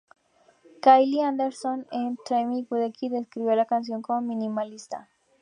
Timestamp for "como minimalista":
4.01-5.09